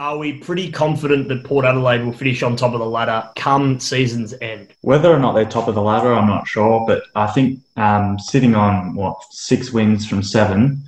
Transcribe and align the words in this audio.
are 0.00 0.16
we 0.16 0.32
pretty 0.32 0.72
confident 0.72 1.28
that 1.28 1.44
Port 1.44 1.66
Adelaide 1.66 2.02
will 2.02 2.14
finish 2.14 2.42
on 2.42 2.56
top 2.56 2.72
of 2.72 2.78
the 2.80 2.86
ladder 2.86 3.28
come 3.36 3.78
season's 3.78 4.32
end? 4.40 4.72
Whether 4.80 5.12
or 5.12 5.18
not 5.18 5.34
they're 5.34 5.44
top 5.44 5.68
of 5.68 5.74
the 5.74 5.82
ladder, 5.82 6.10
I'm 6.14 6.26
not 6.26 6.48
sure, 6.48 6.86
but 6.86 7.02
I 7.14 7.26
think 7.26 7.60
um, 7.76 8.18
sitting 8.18 8.54
on 8.54 8.94
what 8.94 9.22
six 9.30 9.72
wins 9.72 10.08
from 10.08 10.22
seven, 10.22 10.82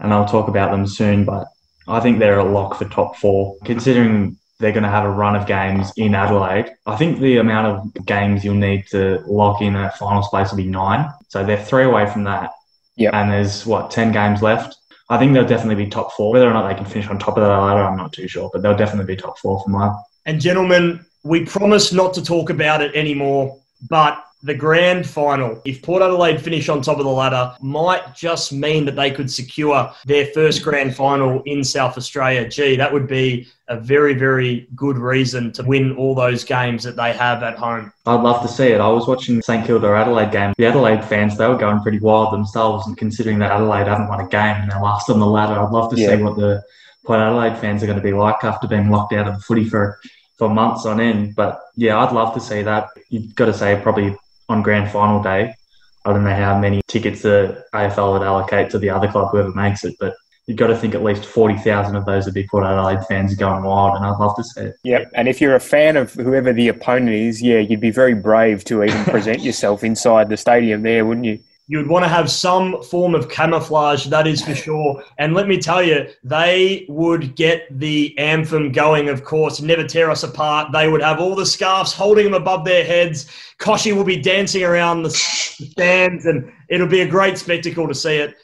and 0.00 0.12
I'll 0.12 0.28
talk 0.28 0.48
about 0.48 0.70
them 0.70 0.86
soon, 0.86 1.24
but 1.24 1.48
I 1.88 2.00
think 2.00 2.18
they're 2.18 2.40
a 2.40 2.44
lock 2.44 2.76
for 2.76 2.84
top 2.84 3.16
four, 3.16 3.56
considering 3.64 4.36
they're 4.58 4.72
going 4.72 4.82
to 4.82 4.90
have 4.90 5.04
a 5.04 5.10
run 5.10 5.34
of 5.34 5.46
games 5.46 5.90
in 5.96 6.14
Adelaide. 6.14 6.70
I 6.84 6.96
think 6.96 7.20
the 7.20 7.38
amount 7.38 7.68
of 7.68 8.04
games 8.04 8.44
you'll 8.44 8.56
need 8.56 8.86
to 8.88 9.22
lock 9.26 9.62
in 9.62 9.76
a 9.76 9.90
final 9.92 10.22
space 10.22 10.50
will 10.50 10.58
be 10.58 10.66
nine. 10.66 11.08
So 11.28 11.42
they're 11.42 11.64
three 11.64 11.84
away 11.84 12.10
from 12.10 12.24
that. 12.24 12.50
Yeah. 12.96 13.18
And 13.18 13.30
there's 13.30 13.64
what, 13.64 13.90
10 13.90 14.12
games 14.12 14.42
left. 14.42 14.76
I 15.10 15.18
think 15.18 15.32
they'll 15.32 15.46
definitely 15.46 15.82
be 15.84 15.90
top 15.90 16.12
four. 16.12 16.32
Whether 16.32 16.48
or 16.48 16.52
not 16.52 16.68
they 16.68 16.74
can 16.74 16.84
finish 16.84 17.08
on 17.08 17.18
top 17.18 17.38
of 17.38 17.42
the 17.42 17.48
ladder, 17.48 17.82
I'm 17.82 17.96
not 17.96 18.12
too 18.12 18.28
sure, 18.28 18.50
but 18.52 18.62
they'll 18.62 18.76
definitely 18.76 19.14
be 19.14 19.20
top 19.20 19.38
four 19.38 19.62
for 19.62 19.70
mine. 19.70 19.94
And 20.26 20.40
gentlemen, 20.40 21.04
we 21.24 21.44
promise 21.44 21.92
not 21.92 22.12
to 22.14 22.22
talk 22.22 22.50
about 22.50 22.82
it 22.82 22.94
anymore, 22.94 23.58
but 23.88 24.22
the 24.42 24.54
grand 24.54 25.04
final, 25.04 25.60
if 25.64 25.82
Port 25.82 26.00
Adelaide 26.00 26.40
finish 26.40 26.68
on 26.68 26.80
top 26.80 26.98
of 26.98 27.04
the 27.04 27.10
ladder, 27.10 27.56
might 27.60 28.14
just 28.14 28.52
mean 28.52 28.84
that 28.84 28.94
they 28.94 29.10
could 29.10 29.28
secure 29.30 29.92
their 30.06 30.26
first 30.26 30.62
grand 30.62 30.94
final 30.94 31.42
in 31.44 31.64
South 31.64 31.98
Australia. 31.98 32.48
Gee, 32.48 32.76
that 32.76 32.92
would 32.92 33.08
be 33.08 33.48
a 33.66 33.76
very, 33.80 34.14
very 34.14 34.68
good 34.76 34.96
reason 34.96 35.50
to 35.52 35.62
win 35.64 35.96
all 35.96 36.14
those 36.14 36.44
games 36.44 36.84
that 36.84 36.94
they 36.94 37.12
have 37.12 37.42
at 37.42 37.58
home. 37.58 37.92
I'd 38.06 38.20
love 38.22 38.40
to 38.42 38.48
see 38.48 38.68
it. 38.68 38.80
I 38.80 38.88
was 38.88 39.08
watching 39.08 39.36
the 39.36 39.42
St 39.42 39.66
Kilda 39.66 39.88
Adelaide 39.88 40.30
game. 40.30 40.54
The 40.56 40.66
Adelaide 40.66 41.04
fans, 41.04 41.36
they 41.36 41.48
were 41.48 41.56
going 41.58 41.80
pretty 41.80 41.98
wild 41.98 42.32
themselves, 42.32 42.86
and 42.86 42.96
considering 42.96 43.40
that 43.40 43.50
Adelaide 43.50 43.88
haven't 43.88 44.08
won 44.08 44.20
a 44.20 44.28
game 44.28 44.56
and 44.56 44.70
they're 44.70 44.80
last 44.80 45.10
on 45.10 45.18
the 45.18 45.26
ladder, 45.26 45.58
I'd 45.58 45.72
love 45.72 45.90
to 45.92 46.00
Yeah. 46.00 46.16
see 46.16 46.22
what 46.22 46.36
the 46.36 46.62
Port 47.04 47.18
Adelaide 47.20 47.58
fans 47.58 47.82
are 47.82 47.86
going 47.86 47.98
to 47.98 48.02
be 48.04 48.12
like 48.12 48.44
after 48.44 48.68
being 48.68 48.88
locked 48.88 49.12
out 49.14 49.26
of 49.26 49.34
the 49.34 49.40
footy 49.40 49.64
for, 49.64 49.98
for 50.36 50.48
months 50.48 50.86
on 50.86 51.00
end. 51.00 51.34
But 51.34 51.60
yeah, 51.74 51.98
I'd 51.98 52.12
love 52.12 52.34
to 52.34 52.40
see 52.40 52.62
that. 52.62 52.88
You've 53.08 53.34
got 53.34 53.46
to 53.46 53.54
say 53.54 53.80
probably 53.82 54.16
on 54.48 54.62
grand 54.62 54.90
final 54.90 55.22
day. 55.22 55.54
I 56.04 56.12
don't 56.12 56.24
know 56.24 56.34
how 56.34 56.58
many 56.58 56.80
tickets 56.86 57.22
the 57.22 57.64
AFL 57.74 58.12
would 58.14 58.22
allocate 58.22 58.70
to 58.70 58.78
the 58.78 58.90
other 58.90 59.08
club, 59.08 59.30
whoever 59.30 59.50
makes 59.52 59.84
it, 59.84 59.94
but 60.00 60.14
you've 60.46 60.56
got 60.56 60.68
to 60.68 60.76
think 60.76 60.94
at 60.94 61.02
least 61.02 61.26
40,000 61.26 61.94
of 61.94 62.06
those 62.06 62.24
would 62.24 62.34
be 62.34 62.46
Port 62.48 62.64
Adelaide 62.64 63.04
fans 63.06 63.34
going 63.34 63.62
wild, 63.62 63.96
and 63.96 64.04
I'd 64.04 64.18
love 64.18 64.34
to 64.36 64.44
see 64.44 64.62
it. 64.62 64.76
Yep. 64.84 65.10
And 65.14 65.28
if 65.28 65.40
you're 65.40 65.54
a 65.54 65.60
fan 65.60 65.96
of 65.96 66.14
whoever 66.14 66.52
the 66.52 66.68
opponent 66.68 67.14
is, 67.14 67.42
yeah, 67.42 67.58
you'd 67.58 67.80
be 67.80 67.90
very 67.90 68.14
brave 68.14 68.64
to 68.64 68.82
even 68.82 69.04
present 69.06 69.40
yourself 69.40 69.84
inside 69.84 70.30
the 70.30 70.36
stadium 70.38 70.82
there, 70.82 71.04
wouldn't 71.04 71.26
you? 71.26 71.40
You 71.70 71.76
would 71.76 71.86
want 71.86 72.02
to 72.04 72.08
have 72.08 72.30
some 72.30 72.82
form 72.82 73.14
of 73.14 73.28
camouflage, 73.28 74.06
that 74.06 74.26
is 74.26 74.42
for 74.42 74.54
sure. 74.54 75.04
And 75.18 75.34
let 75.34 75.46
me 75.46 75.58
tell 75.58 75.82
you, 75.82 76.08
they 76.24 76.86
would 76.88 77.36
get 77.36 77.66
the 77.78 78.18
anthem 78.18 78.72
going, 78.72 79.10
of 79.10 79.22
course, 79.22 79.60
Never 79.60 79.84
Tear 79.84 80.10
Us 80.10 80.22
Apart. 80.22 80.72
They 80.72 80.88
would 80.88 81.02
have 81.02 81.20
all 81.20 81.34
the 81.34 81.44
scarves 81.44 81.92
holding 81.92 82.24
them 82.24 82.32
above 82.32 82.64
their 82.64 82.84
heads. 82.84 83.30
Kochie 83.58 83.94
will 83.94 84.04
be 84.04 84.16
dancing 84.16 84.64
around 84.64 85.02
the 85.02 85.10
stands, 85.10 86.24
and 86.24 86.50
it'll 86.70 86.86
be 86.86 87.02
a 87.02 87.08
great 87.08 87.36
spectacle 87.36 87.86
to 87.86 87.94
see 87.94 88.16
it. 88.16 88.34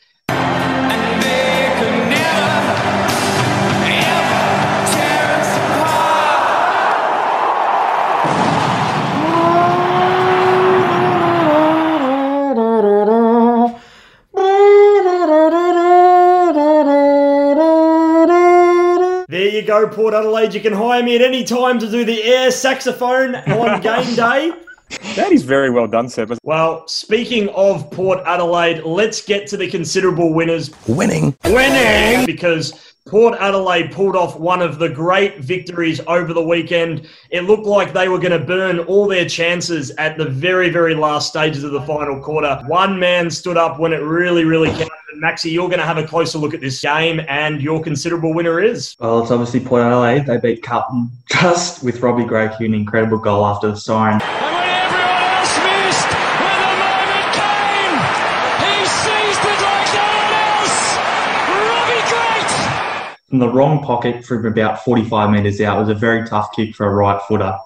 Go, 19.65 19.89
Port 19.89 20.15
Adelaide. 20.15 20.55
You 20.55 20.61
can 20.61 20.73
hire 20.73 21.03
me 21.03 21.17
at 21.17 21.23
any 21.23 21.45
time 21.45 21.79
to 21.79 21.91
do 21.91 22.05
the 22.05 22.23
air 22.23 22.51
saxophone 22.51 23.35
on 23.35 23.81
game 23.81 24.15
day. 24.15 24.53
That 25.17 25.33
is 25.33 25.43
very 25.43 25.71
well 25.71 25.87
done, 25.87 26.09
sir. 26.09 26.27
Well, 26.43 26.87
speaking 26.87 27.49
of 27.51 27.91
Port 27.91 28.21
Adelaide, 28.27 28.83
let's 28.85 29.23
get 29.23 29.47
to 29.49 29.57
the 29.57 29.69
considerable 29.69 30.33
winners. 30.33 30.71
Winning. 30.87 31.37
Winning! 31.45 32.27
Because 32.27 32.95
Port 33.07 33.37
Adelaide 33.39 33.93
pulled 33.93 34.17
off 34.17 34.39
one 34.39 34.63
of 34.63 34.79
the 34.79 34.89
great 34.89 35.39
victories 35.39 36.01
over 36.07 36.33
the 36.33 36.43
weekend. 36.43 37.07
It 37.31 37.43
looked 37.43 37.67
like 37.67 37.93
they 37.93 38.09
were 38.09 38.19
going 38.19 38.39
to 38.39 38.45
burn 38.45 38.79
all 38.81 39.07
their 39.07 39.29
chances 39.29 39.91
at 39.93 40.17
the 40.17 40.25
very, 40.25 40.71
very 40.71 40.95
last 40.95 41.29
stages 41.29 41.65
of 41.65 41.73
the 41.73 41.83
final 41.83 42.21
quarter. 42.21 42.63
One 42.67 42.99
man 42.99 43.31
stood 43.31 43.57
up 43.57 43.79
when 43.79 43.93
it 43.93 44.03
really, 44.03 44.45
really 44.45 44.69
counted. 44.71 44.91
And 45.15 45.23
Maxi, 45.23 45.53
you're 45.53 45.69
going 45.69 45.79
to 45.79 45.87
have 45.87 45.97
a 45.97 46.05
closer 46.05 46.39
look 46.39 46.55
at 46.55 46.61
this 46.61 46.81
game, 46.81 47.21
and 47.29 47.63
your 47.63 47.81
considerable 47.81 48.35
winner 48.35 48.61
is. 48.61 48.97
Well, 48.99 49.23
it's 49.23 49.31
obviously 49.31 49.61
Port 49.61 49.83
Adelaide. 49.83 50.27
They 50.27 50.39
beat 50.39 50.65
Carlton 50.65 51.09
just 51.31 51.85
with 51.85 52.01
Robbie 52.01 52.25
Gray 52.25 52.49
kicking 52.49 52.67
an 52.67 52.75
incredible 52.75 53.19
goal 53.19 53.47
after 53.47 53.71
the 53.71 53.77
siren. 53.77 54.21
And 54.21 54.43
when 54.43 54.65
everyone 54.65 55.23
else 55.23 55.55
missed, 55.63 56.11
when 56.43 56.59
the 56.67 56.75
moment 56.83 57.31
came, 57.31 57.95
he 58.59 58.75
seized 58.91 59.45
it 59.47 59.61
like 59.63 59.87
no 59.95 60.03
one 60.19 60.35
else. 60.51 60.83
Robbie 61.63 62.03
Great. 62.11 63.29
From 63.29 63.39
the 63.39 63.51
wrong 63.51 63.85
pocket 63.85 64.25
from 64.25 64.47
about 64.47 64.85
45 64.85 65.31
metres 65.31 65.61
out 65.61 65.77
it 65.77 65.81
was 65.81 65.91
a 65.91 65.95
very 65.95 66.27
tough 66.27 66.51
kick 66.57 66.75
for 66.75 66.87
a 66.87 66.93
right 66.93 67.23
footer. 67.29 67.57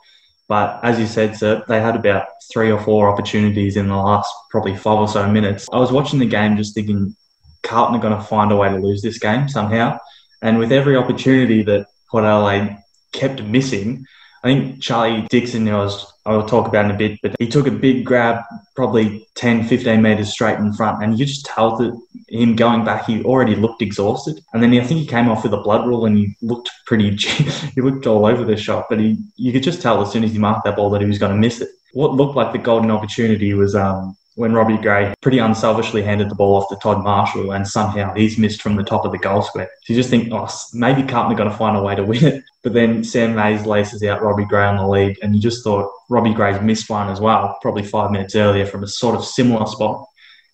But 0.48 0.80
as 0.82 1.00
you 1.00 1.06
said, 1.06 1.34
sir, 1.34 1.64
they 1.66 1.80
had 1.80 1.96
about 1.96 2.26
three 2.52 2.70
or 2.70 2.78
four 2.78 3.08
opportunities 3.08 3.78
in 3.78 3.88
the 3.88 3.96
last 3.96 4.30
probably 4.50 4.76
five 4.76 4.98
or 4.98 5.08
so 5.08 5.26
minutes. 5.30 5.66
I 5.72 5.78
was 5.78 5.92
watching 5.92 6.18
the 6.18 6.26
game 6.26 6.58
just 6.58 6.74
thinking 6.74 7.16
Carlton 7.62 7.96
are 7.96 8.02
going 8.02 8.16
to 8.16 8.22
find 8.22 8.52
a 8.52 8.56
way 8.56 8.68
to 8.68 8.76
lose 8.76 9.02
this 9.02 9.18
game 9.18 9.48
somehow. 9.48 9.98
And 10.42 10.58
with 10.58 10.72
every 10.72 10.96
opportunity 10.96 11.62
that 11.64 11.86
Port 12.10 12.24
Adelaide 12.24 12.78
kept 13.12 13.42
missing, 13.42 14.06
I 14.44 14.48
think 14.48 14.80
Charlie 14.80 15.26
Dixon, 15.30 15.66
who 15.66 15.74
I 15.74 15.78
was, 15.78 16.12
I'll 16.24 16.46
talk 16.46 16.68
about 16.68 16.84
in 16.84 16.92
a 16.92 16.96
bit, 16.96 17.18
but 17.22 17.34
he 17.40 17.48
took 17.48 17.66
a 17.66 17.72
big 17.72 18.04
grab, 18.04 18.44
probably 18.76 19.26
10, 19.34 19.66
15 19.66 20.00
metres 20.00 20.30
straight 20.30 20.58
in 20.58 20.72
front. 20.72 21.02
And 21.02 21.18
you 21.18 21.26
just 21.26 21.44
tell 21.44 21.76
that 21.78 22.00
him 22.28 22.54
going 22.54 22.84
back, 22.84 23.06
he 23.06 23.24
already 23.24 23.56
looked 23.56 23.82
exhausted. 23.82 24.40
And 24.52 24.62
then 24.62 24.72
I 24.74 24.84
think 24.84 25.00
he 25.00 25.06
came 25.06 25.28
off 25.28 25.42
with 25.42 25.54
a 25.54 25.62
blood 25.62 25.86
rule 25.86 26.06
and 26.06 26.16
he 26.16 26.36
looked 26.40 26.70
pretty, 26.86 27.16
he 27.16 27.80
looked 27.80 28.06
all 28.06 28.26
over 28.26 28.44
the 28.44 28.56
shot. 28.56 28.86
But 28.88 29.00
he, 29.00 29.18
you 29.36 29.52
could 29.52 29.64
just 29.64 29.82
tell 29.82 30.00
as 30.02 30.12
soon 30.12 30.22
as 30.22 30.32
he 30.32 30.38
marked 30.38 30.64
that 30.64 30.76
ball 30.76 30.90
that 30.90 31.00
he 31.00 31.08
was 31.08 31.18
going 31.18 31.32
to 31.32 31.38
miss 31.38 31.60
it. 31.60 31.70
What 31.92 32.14
looked 32.14 32.36
like 32.36 32.52
the 32.52 32.58
golden 32.58 32.90
opportunity 32.90 33.54
was 33.54 33.74
um, 33.74 34.16
when 34.38 34.52
Robbie 34.52 34.76
Gray 34.76 35.12
pretty 35.20 35.38
unselfishly 35.38 36.00
handed 36.00 36.30
the 36.30 36.34
ball 36.36 36.54
off 36.54 36.68
to 36.68 36.76
Todd 36.76 37.02
Marshall 37.02 37.50
and 37.50 37.66
somehow 37.66 38.14
he's 38.14 38.38
missed 38.38 38.62
from 38.62 38.76
the 38.76 38.84
top 38.84 39.04
of 39.04 39.10
the 39.10 39.18
goal 39.18 39.42
square. 39.42 39.68
So 39.82 39.92
you 39.92 39.98
just 39.98 40.10
think, 40.10 40.32
oh, 40.32 40.48
maybe 40.72 41.02
Carlton 41.02 41.32
are 41.32 41.36
going 41.36 41.50
to 41.50 41.56
find 41.56 41.76
a 41.76 41.82
way 41.82 41.96
to 41.96 42.04
win 42.04 42.24
it. 42.24 42.44
But 42.62 42.72
then 42.72 43.02
Sam 43.02 43.34
Mayes 43.34 43.66
laces 43.66 44.04
out 44.04 44.22
Robbie 44.22 44.44
Gray 44.44 44.64
on 44.64 44.76
the 44.76 44.86
lead 44.86 45.18
and 45.22 45.34
you 45.34 45.40
just 45.40 45.64
thought 45.64 45.90
Robbie 46.08 46.34
Gray's 46.34 46.60
missed 46.60 46.88
one 46.88 47.10
as 47.10 47.20
well, 47.20 47.58
probably 47.62 47.82
five 47.82 48.12
minutes 48.12 48.36
earlier 48.36 48.64
from 48.64 48.84
a 48.84 48.86
sort 48.86 49.16
of 49.16 49.24
similar 49.24 49.66
spot. 49.66 50.06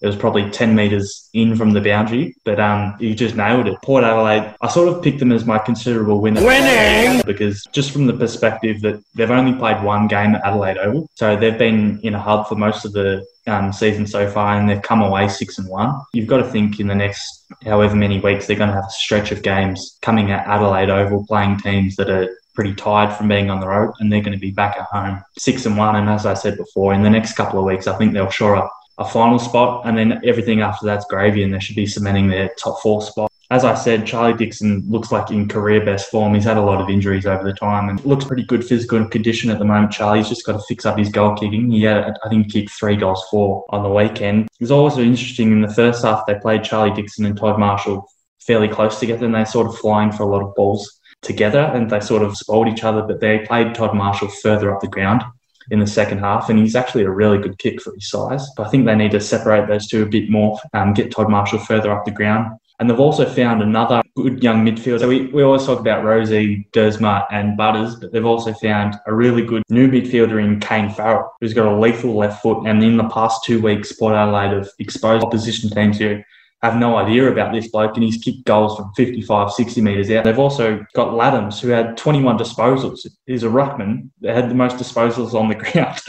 It 0.04 0.08
was 0.08 0.16
probably 0.16 0.50
10 0.50 0.74
metres 0.74 1.30
in 1.32 1.56
from 1.56 1.70
the 1.70 1.80
boundary, 1.80 2.36
but 2.44 2.60
um, 2.60 2.94
he 2.98 3.14
just 3.14 3.36
nailed 3.36 3.68
it. 3.68 3.80
Port 3.82 4.04
Adelaide, 4.04 4.54
I 4.60 4.68
sort 4.68 4.88
of 4.88 5.02
picked 5.02 5.18
them 5.18 5.32
as 5.32 5.46
my 5.46 5.56
considerable 5.56 6.20
winner. 6.20 6.44
Winning! 6.44 7.22
Because 7.24 7.64
just 7.72 7.90
from 7.90 8.04
the 8.04 8.12
perspective 8.12 8.82
that 8.82 9.02
they've 9.14 9.30
only 9.30 9.58
played 9.58 9.82
one 9.82 10.06
game 10.06 10.34
at 10.34 10.44
Adelaide 10.44 10.76
Oval, 10.76 11.08
so 11.14 11.36
they've 11.36 11.56
been 11.56 12.00
in 12.02 12.14
a 12.14 12.20
hub 12.20 12.48
for 12.48 12.54
most 12.54 12.84
of 12.84 12.92
the 12.92 13.24
um, 13.46 13.72
season 13.72 14.06
so 14.06 14.30
far, 14.30 14.58
and 14.58 14.68
they've 14.68 14.82
come 14.82 15.00
away 15.00 15.26
six 15.26 15.56
and 15.56 15.70
one. 15.70 15.98
You've 16.12 16.28
got 16.28 16.36
to 16.36 16.50
think 16.50 16.80
in 16.80 16.86
the 16.86 16.94
next 16.94 17.46
however 17.64 17.96
many 17.96 18.20
weeks 18.20 18.46
they're 18.46 18.58
going 18.58 18.68
to 18.68 18.76
have 18.76 18.84
a 18.84 18.90
stretch 18.90 19.32
of 19.32 19.42
games 19.42 19.96
coming 20.02 20.32
at 20.32 20.46
Adelaide 20.46 20.90
Oval, 20.90 21.24
playing 21.26 21.60
teams 21.60 21.96
that 21.96 22.10
are 22.10 22.28
pretty 22.54 22.74
tired 22.74 23.16
from 23.16 23.28
being 23.28 23.48
on 23.48 23.60
the 23.60 23.68
road, 23.68 23.94
and 24.00 24.12
they're 24.12 24.20
going 24.20 24.36
to 24.36 24.38
be 24.38 24.50
back 24.50 24.76
at 24.76 24.84
home 24.84 25.22
six 25.38 25.64
and 25.64 25.78
one. 25.78 25.96
And 25.96 26.10
as 26.10 26.26
I 26.26 26.34
said 26.34 26.58
before, 26.58 26.92
in 26.92 27.02
the 27.02 27.08
next 27.08 27.36
couple 27.36 27.58
of 27.58 27.64
weeks, 27.64 27.86
I 27.86 27.96
think 27.96 28.12
they'll 28.12 28.28
shore 28.28 28.56
up 28.56 28.70
a 28.98 29.04
final 29.04 29.38
spot, 29.38 29.86
and 29.86 29.96
then 29.96 30.20
everything 30.24 30.60
after 30.60 30.86
that's 30.86 31.04
gravy, 31.06 31.42
and 31.42 31.52
they 31.52 31.60
should 31.60 31.76
be 31.76 31.86
cementing 31.86 32.28
their 32.28 32.50
top 32.62 32.80
four 32.80 33.02
spot. 33.02 33.30
As 33.50 33.64
I 33.64 33.74
said, 33.74 34.06
Charlie 34.06 34.36
Dixon 34.36 34.82
looks 34.88 35.12
like 35.12 35.30
in 35.30 35.48
career 35.48 35.84
best 35.84 36.10
form. 36.10 36.34
He's 36.34 36.44
had 36.44 36.56
a 36.56 36.62
lot 36.62 36.80
of 36.80 36.88
injuries 36.88 37.26
over 37.26 37.44
the 37.44 37.52
time 37.52 37.88
and 37.88 38.04
looks 38.04 38.24
pretty 38.24 38.44
good 38.44 38.64
physical 38.64 39.06
condition 39.06 39.50
at 39.50 39.58
the 39.58 39.66
moment. 39.66 39.92
Charlie's 39.92 40.28
just 40.28 40.46
got 40.46 40.52
to 40.52 40.64
fix 40.66 40.86
up 40.86 40.98
his 40.98 41.10
goal 41.10 41.36
kicking. 41.36 41.70
He 41.70 41.82
had, 41.82 42.16
I 42.24 42.28
think, 42.30 42.46
he 42.46 42.62
kicked 42.62 42.72
three 42.72 42.96
goals, 42.96 43.22
four 43.30 43.66
on 43.68 43.82
the 43.82 43.90
weekend. 43.90 44.46
It 44.46 44.60
was 44.60 44.70
also 44.70 45.02
interesting 45.02 45.52
in 45.52 45.60
the 45.60 45.72
first 45.72 46.02
half, 46.04 46.26
they 46.26 46.36
played 46.36 46.64
Charlie 46.64 46.94
Dixon 46.94 47.26
and 47.26 47.36
Todd 47.36 47.58
Marshall 47.60 48.08
fairly 48.40 48.68
close 48.68 48.98
together, 48.98 49.26
and 49.26 49.34
they 49.34 49.44
sort 49.44 49.66
of 49.66 49.76
flying 49.76 50.10
for 50.10 50.22
a 50.22 50.26
lot 50.28 50.42
of 50.42 50.54
balls 50.54 51.00
together, 51.20 51.70
and 51.74 51.90
they 51.90 52.00
sort 52.00 52.22
of 52.22 52.36
spoiled 52.36 52.68
each 52.68 52.82
other. 52.82 53.02
But 53.02 53.20
they 53.20 53.40
played 53.40 53.74
Todd 53.74 53.94
Marshall 53.94 54.28
further 54.42 54.74
up 54.74 54.80
the 54.80 54.88
ground 54.88 55.22
in 55.70 55.80
the 55.80 55.86
second 55.86 56.18
half, 56.18 56.50
and 56.50 56.58
he's 56.58 56.76
actually 56.76 57.04
a 57.04 57.10
really 57.10 57.38
good 57.38 57.58
kick 57.58 57.80
for 57.80 57.94
his 57.94 58.08
size. 58.08 58.46
But 58.56 58.66
I 58.66 58.70
think 58.70 58.86
they 58.86 58.94
need 58.94 59.12
to 59.12 59.20
separate 59.20 59.68
those 59.68 59.86
two 59.86 60.02
a 60.02 60.06
bit 60.06 60.30
more, 60.30 60.58
um, 60.72 60.94
get 60.94 61.10
Todd 61.10 61.30
Marshall 61.30 61.58
further 61.58 61.92
up 61.92 62.04
the 62.04 62.10
ground. 62.10 62.58
And 62.80 62.90
they've 62.90 62.98
also 62.98 63.24
found 63.24 63.62
another 63.62 64.02
good 64.16 64.42
young 64.42 64.66
midfielder. 64.66 64.98
So 65.00 65.08
we, 65.08 65.26
we 65.26 65.44
always 65.44 65.64
talk 65.64 65.78
about 65.78 66.04
Rozee, 66.04 66.68
Duursma, 66.72 67.24
and 67.30 67.56
Butters, 67.56 67.94
but 67.94 68.10
they've 68.10 68.24
also 68.26 68.52
found 68.52 68.96
a 69.06 69.14
really 69.14 69.42
good 69.42 69.62
new 69.70 69.88
midfielder 69.88 70.42
in 70.42 70.58
Kane 70.58 70.90
Farrell, 70.90 71.32
who's 71.40 71.54
got 71.54 71.66
a 71.66 71.78
lethal 71.78 72.16
left 72.16 72.42
foot. 72.42 72.66
And 72.66 72.82
in 72.82 72.96
the 72.96 73.08
past 73.08 73.44
two 73.44 73.62
weeks, 73.62 73.92
Port 73.92 74.14
Adelaide 74.14 74.56
have 74.56 74.68
exposed 74.80 75.24
opposition 75.24 75.70
teams 75.70 75.98
who 75.98 76.20
have 76.64 76.76
no 76.76 76.96
idea 76.96 77.30
about 77.30 77.52
this 77.52 77.68
bloke, 77.68 77.94
and 77.94 78.04
he's 78.04 78.16
kicked 78.16 78.44
goals 78.44 78.76
from 78.76 78.92
55, 78.96 79.52
60 79.52 79.80
metres 79.82 80.10
out. 80.10 80.24
They've 80.24 80.38
also 80.38 80.84
got 80.94 81.08
Ladhams, 81.08 81.60
who 81.60 81.68
had 81.68 81.96
21 81.96 82.38
disposals. 82.38 83.06
He's 83.26 83.42
a 83.42 83.48
ruckman 83.48 84.10
that 84.22 84.34
had 84.34 84.50
the 84.50 84.54
most 84.54 84.76
disposals 84.76 85.34
on 85.34 85.48
the 85.48 85.54
ground. 85.72 86.00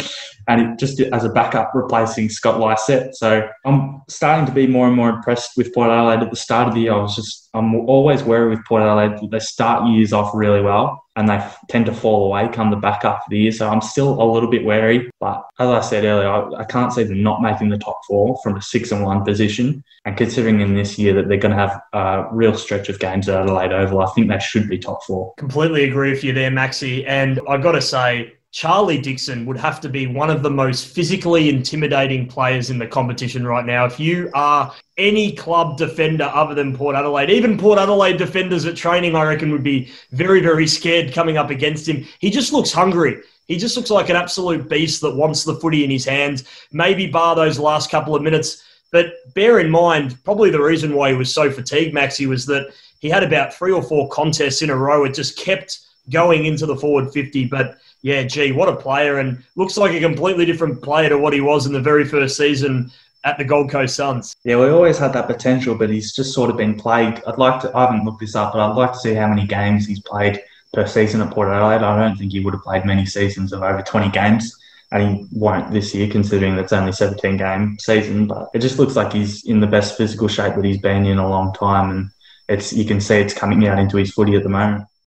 And 0.48 0.62
it 0.62 0.80
just 0.80 1.00
as 1.00 1.24
a 1.24 1.30
backup 1.30 1.72
replacing 1.74 2.30
Scott 2.30 2.60
Lycett. 2.60 3.16
So 3.16 3.48
I'm 3.66 4.02
starting 4.10 4.46
to 4.46 4.52
be 4.52 4.68
more 4.68 4.88
and 4.88 4.96
more 4.96 5.10
impressed 5.10 5.52
with 5.58 5.74
Port 5.74 5.90
Adelaide. 5.90 6.24
At 6.24 6.30
the 6.30 6.36
start 6.36 6.68
of 6.68 6.74
the 6.74 6.82
year, 6.82 6.94
I 6.94 7.02
was 7.02 7.16
just 7.16 7.50
I'm 7.54 7.76
always 7.76 8.24
wary 8.24 8.50
with 8.50 8.66
Port 8.66 8.82
Adelaide. 8.82 9.30
They 9.32 9.40
start 9.40 9.88
years 9.90 10.14
off 10.14 10.32
really 10.34 10.62
well 10.62 11.06
and 11.16 11.30
they 11.30 11.42
tend 11.70 11.86
to 11.86 11.94
fall 11.94 12.26
away 12.26 12.50
come 12.52 12.70
the 12.70 12.76
back 12.76 13.04
half 13.04 13.20
of 13.20 13.30
the 13.30 13.40
year. 13.40 13.52
So 13.52 13.70
I'm 13.70 13.82
still 13.82 14.22
a 14.22 14.26
little 14.30 14.50
bit 14.50 14.66
wary. 14.66 15.10
But 15.20 15.46
as 15.60 15.70
I 15.70 15.82
said 15.82 16.04
earlier, 16.04 16.28
I, 16.28 16.62
I 16.62 16.64
can't 16.66 16.92
see 16.92 17.04
them 17.04 17.24
not 17.24 17.42
making 17.42 17.70
the 17.70 17.78
top 17.78 18.02
four 18.08 18.38
from 18.44 18.58
a 18.58 18.62
six 18.62 18.92
and 18.92 19.04
one 19.04 19.24
position. 19.24 19.84
And 20.04 20.18
considering 20.18 20.60
in 20.60 20.76
this 20.76 21.00
year 21.00 21.14
that 21.14 21.30
they're 21.30 21.38
going 21.38 21.56
to 21.56 21.58
have 21.58 21.82
a 21.94 22.28
real 22.32 22.54
stretch 22.56 22.90
of 22.90 23.00
games 23.00 23.30
at 23.30 23.42
Adelaide 23.42 23.72
Oval, 23.72 24.02
I 24.02 24.12
think 24.12 24.28
they 24.28 24.40
should 24.40 24.68
be 24.68 24.78
top 24.78 25.04
four. 25.04 25.34
Completely 25.38 25.86
agree 25.86 26.12
with 26.12 26.24
you 26.24 26.34
there, 26.34 26.52
Maxi. 26.52 27.06
And 27.08 27.40
I've 27.48 27.64
got 27.64 27.74
to 27.74 27.82
say, 27.82 28.35
Charlie 28.56 29.00
Dixon 29.00 29.46
would 29.48 29.58
have 29.58 29.82
to 29.82 29.90
be 29.90 30.08
one 30.08 30.30
of 30.30 30.42
the 30.42 30.50
most 30.50 30.88
physically 30.88 31.50
intimidating 31.50 32.26
players 32.26 32.70
in 32.70 32.78
the 32.78 32.88
competition 32.88 33.46
right 33.46 33.66
now. 33.66 33.84
If 33.84 34.00
you 34.00 34.32
are 34.34 34.74
any 34.98 35.34
club 35.34 35.78
defender 35.78 36.32
other 36.34 36.56
than 36.56 36.74
Port 36.74 36.96
Adelaide, 36.96 37.30
even 37.30 37.58
Port 37.58 37.80
Adelaide 37.80 38.16
defenders 38.16 38.66
at 38.66 38.78
training, 38.78 39.14
I 39.14 39.26
reckon 39.26 39.52
would 39.52 39.62
be 39.62 39.92
very, 40.12 40.40
very 40.40 40.68
scared 40.68 41.12
coming 41.12 41.36
up 41.36 41.50
against 41.50 41.86
him. 41.86 42.06
He 42.20 42.30
just 42.30 42.54
looks 42.54 42.72
hungry. 42.72 43.18
He 43.50 43.58
just 43.58 43.76
looks 43.76 43.90
like 43.90 44.08
an 44.08 44.16
absolute 44.16 44.70
beast 44.70 45.02
that 45.02 45.18
wants 45.18 45.44
the 45.44 45.56
footy 45.56 45.84
in 45.84 45.92
his 45.92 46.06
hands, 46.06 46.46
maybe 46.72 47.08
bar 47.08 47.36
those 47.36 47.60
last 47.60 47.92
couple 47.92 48.16
of 48.16 48.24
minutes. 48.24 48.64
But 48.90 49.16
bear 49.34 49.60
in 49.60 49.70
mind, 49.70 50.18
probably 50.24 50.50
the 50.50 50.64
reason 50.64 50.96
why 50.96 51.12
he 51.12 51.18
was 51.18 51.34
so 51.34 51.52
fatigued, 51.52 51.94
Maxi, 51.94 52.26
was 52.26 52.46
that 52.46 52.74
he 53.00 53.10
had 53.10 53.22
about 53.22 53.54
three 53.54 53.74
or 53.74 53.84
four 53.84 54.08
contests 54.08 54.62
in 54.62 54.70
a 54.70 54.78
row. 54.78 55.04
It 55.04 55.14
just 55.14 55.38
kept 55.38 55.82
going 56.10 56.46
into 56.46 56.66
the 56.66 56.78
forward 56.78 57.12
50. 57.12 57.48
But 57.48 57.80
yeah, 58.06 58.22
gee, 58.22 58.52
what 58.52 58.70
a 58.70 58.76
player. 58.76 59.18
And 59.18 59.44
looks 59.56 59.78
like 59.78 59.92
a 59.92 60.00
completely 60.00 60.46
different 60.46 60.80
player 60.84 61.10
to 61.10 61.18
what 61.18 61.34
he 61.34 61.42
was 61.42 61.66
in 61.66 61.74
the 61.74 61.82
very 61.82 62.06
first 62.06 62.38
season 62.38 62.92
at 63.24 63.40
the 63.40 63.44
Gold 63.44 63.72
Coast 63.72 63.96
Suns. 63.96 64.36
Yeah, 64.44 64.60
we 64.60 64.70
always 64.70 65.00
had 65.00 65.12
that 65.14 65.26
potential, 65.26 65.74
but 65.74 65.90
he's 65.90 66.16
just 66.16 66.32
sort 66.32 66.52
of 66.52 66.58
been 66.58 66.76
plagued. 66.76 67.24
I'd 67.26 67.40
like 67.40 67.62
to, 67.62 67.76
I 67.76 67.88
haven't 67.88 68.06
looked 68.06 68.20
this 68.20 68.36
up, 68.36 68.54
but 68.54 68.60
I'd 68.60 68.76
like 68.76 68.92
to 68.92 69.00
see 69.00 69.16
how 69.16 69.28
many 69.28 69.48
games 69.48 69.88
he's 69.88 70.02
played 70.02 70.40
per 70.72 70.86
season 70.86 71.20
at 71.20 71.32
Port 71.32 71.48
Adelaide. 71.48 71.84
I 71.84 72.00
don't 72.00 72.16
think 72.16 72.32
he 72.32 72.42
would 72.42 72.54
have 72.54 72.62
played 72.62 72.86
many 72.86 73.08
seasons 73.08 73.52
of 73.52 73.64
over 73.64 73.82
20 73.82 74.12
games. 74.12 74.56
And 74.92 75.02
he 75.02 75.26
won't 75.32 75.72
this 75.72 75.96
year, 75.96 76.08
considering 76.08 76.60
it's 76.60 76.74
only 76.74 76.92
17 76.92 77.38
game 77.38 77.76
season. 77.80 78.28
But 78.28 78.50
it 78.54 78.60
just 78.60 78.78
looks 78.78 78.96
like 78.96 79.14
he's 79.14 79.46
in 79.46 79.62
the 79.62 79.66
best 79.66 79.98
physical 79.98 80.28
shape 80.28 80.54
that 80.54 80.64
he's 80.64 80.78
been 80.78 81.08
in 81.08 81.18
a 81.18 81.28
long 81.28 81.56
time, 81.56 81.90
and 81.90 82.12
it's 82.48 82.72
you 82.72 82.86
can 82.86 83.02
see 83.02 83.16
it's 83.16 83.34
coming 83.34 83.68
out 83.68 83.80
into 83.80 83.98
his 83.98 84.12
footy 84.12 84.36
at 84.36 84.44
the 84.44 84.50
moment. 84.50 84.86